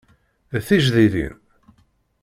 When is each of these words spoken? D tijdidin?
D 0.53 0.59
tijdidin? 0.67 1.35